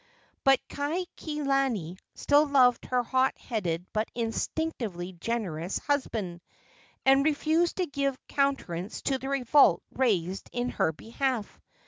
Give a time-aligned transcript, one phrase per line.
[0.43, 6.41] But Kaikilani still loved her hot headed but instinctively generous husband,
[7.05, 11.59] and refused to give countenance to the revolt raised in her behalf.